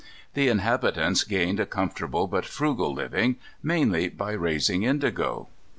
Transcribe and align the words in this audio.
The 0.33 0.47
inhabitants 0.47 1.23
gained 1.23 1.59
a 1.59 1.67
comfortable 1.67 2.25
but 2.25 2.43
frugal 2.43 2.91
living, 2.91 3.35
mainly 3.61 4.09
by 4.09 4.31
raising 4.31 4.81
indigo. 4.81 5.47